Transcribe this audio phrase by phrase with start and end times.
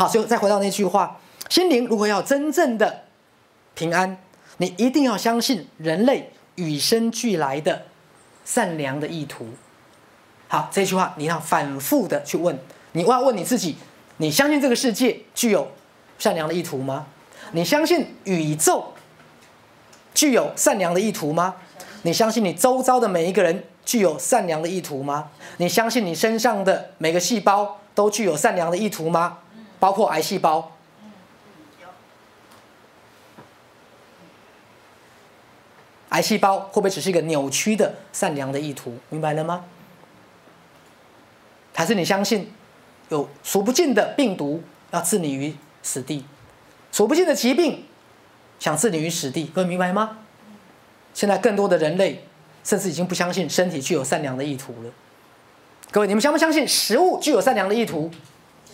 [0.00, 3.02] 好，所以再回到那句话，心灵如果要真正的
[3.74, 4.16] 平安，
[4.56, 7.82] 你一定要相信人类与生俱来的
[8.42, 9.46] 善良的意图。
[10.48, 12.58] 好，这句话你要反复的去问，
[12.92, 13.76] 你要问你自己：
[14.16, 15.70] 你相信这个世界具有
[16.18, 17.08] 善良的意图吗？
[17.52, 18.94] 你相信宇宙
[20.14, 21.56] 具有善良的意图吗？
[22.04, 25.28] 你相信你周遭的每一个人具有善良的意图吗？
[25.58, 29.36] 你相信你身上的每个细胞都具有善良的意图吗？
[29.80, 30.76] 包括癌细胞。
[36.10, 38.98] 癌细胞会不会只是一个扭曲的善良的意图？
[39.08, 39.64] 明白了吗？
[41.72, 42.52] 还是你相信
[43.08, 46.24] 有数不尽的病毒要置你于死地，
[46.92, 47.86] 数不尽的疾病
[48.58, 49.44] 想置你于死地？
[49.54, 50.18] 各位明白吗？
[51.14, 52.24] 现在更多的人类
[52.64, 54.90] 甚至已经不相信身体具有善良的意图了。
[55.92, 58.10] 各位，你们相不相信食物具有善良的意图？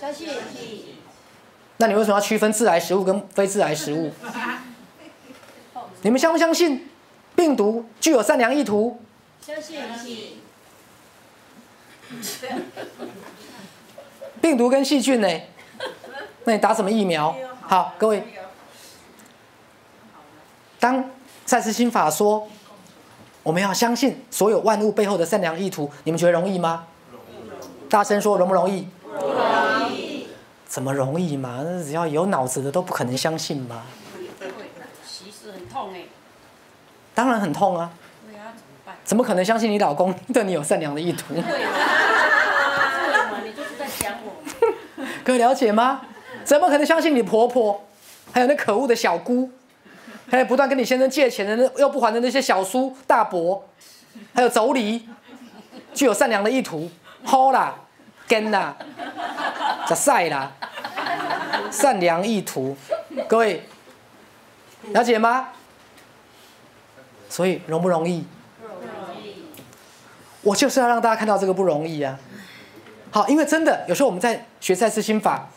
[0.01, 0.29] 相信。
[1.79, 4.11] 那你为什么要区分致癌食物跟非致癌食物？
[6.03, 6.89] 你们相不相信
[7.35, 9.01] 病毒具有善良意图？
[9.41, 10.39] 相信。
[14.41, 15.29] 病毒跟细菌呢？
[16.45, 17.35] 那你打什么疫苗？
[17.63, 18.23] 好，各位，
[20.79, 21.11] 当
[21.45, 22.47] 赛斯心法说
[23.43, 26.87] 我们要相信所有万物背后的善良意图，你们觉得容易吗？
[27.91, 28.89] 大声说，容不容易？
[30.77, 31.63] 怎么容易嘛？
[31.65, 33.85] 那只要有脑子的都不可能相信嘛。
[35.09, 36.03] 其实很痛哎。
[37.15, 37.91] 当然很痛啊。
[38.31, 38.95] 对啊，怎么办？
[39.03, 41.35] 怎么可能相信你老公对你有善良的意图？
[45.25, 46.03] 各位了解吗？
[46.45, 47.83] 怎么可能相信你婆婆，
[48.31, 49.51] 还有那可恶的小姑，
[50.31, 53.67] 还有不断跟你先生借钱的那又不还的那些小叔大伯，
[54.35, 55.01] 还有妯娌，
[55.95, 56.91] 具有善良的意图？
[57.25, 57.77] 好啦，
[58.29, 58.77] 跟啦，
[59.87, 60.53] 咋晒啦？
[61.71, 62.77] 善良意图，
[63.29, 63.63] 各位
[64.93, 65.49] 了解吗？
[67.29, 68.25] 所以容不容易？
[68.61, 69.45] 不容易。
[70.43, 72.19] 我就是要让大家看到这个不容易啊。
[73.11, 75.49] 好，因为真的有时候我们在学赛斯心法，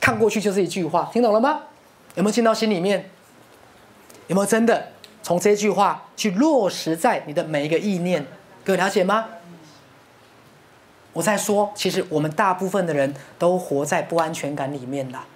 [0.00, 1.62] 看过去就是一句话，听懂了吗？
[2.14, 3.10] 有没有进到心里面？
[4.26, 4.88] 有没有真的
[5.22, 8.26] 从这句话去落实在你的每一个意念？
[8.64, 9.26] 各位了解吗？
[11.18, 15.26] 我在说，其实我们大部分的人都活在不安全感里面啦。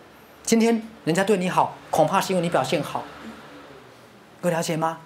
[0.44, 3.02] 今天人家对你好，恐怕是因为你表现好。
[4.40, 5.00] 各位了解吗？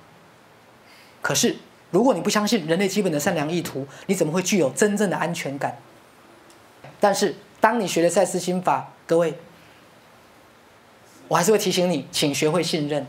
[1.22, 1.56] 可是。
[1.92, 5.78] 如果你不相信人类基本的善良意图，你怎么会具有真正的安全感？
[7.00, 9.34] 但是，当你学了赛斯心法，各位，
[11.28, 13.06] 我还是会提醒你，请学会信任，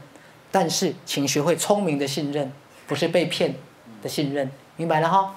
[0.52, 2.54] 但是请学会聪明的信任，
[2.86, 3.56] 不是被骗
[4.04, 5.36] 的信任，明白了哈？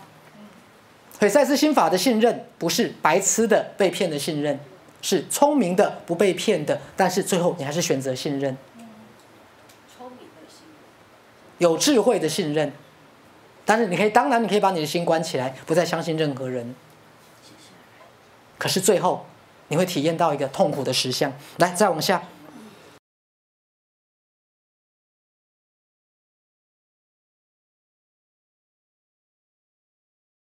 [1.20, 4.58] 所以赛斯心法的信任，不是白痴的被骗的信任，
[5.02, 8.56] 是聪明的不被骗的，但是最后你还是选择信任，
[9.96, 10.76] 聪明的信任，
[11.58, 12.72] 有智慧的信任。
[13.66, 16.74] 但是你可以，当然你可以把你的心关起来，不再相信任何人。
[18.56, 19.26] 可是最后，
[19.68, 21.30] 你会体验到一个痛苦的实相。
[21.58, 22.22] 来，再往下。